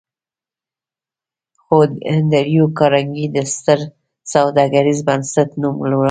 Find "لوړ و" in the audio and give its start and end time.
5.91-5.99